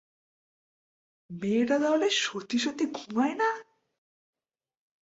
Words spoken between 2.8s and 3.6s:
ঘুমায় না?